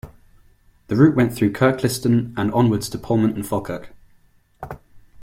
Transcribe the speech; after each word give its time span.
The 0.87 0.95
route 0.95 1.15
went 1.15 1.31
through 1.31 1.53
Kirkliston 1.53 2.33
and 2.35 2.51
onwards 2.55 2.89
to 2.89 2.97
Polmont 2.97 3.35
and 3.35 3.45
Falkirk. 3.45 3.93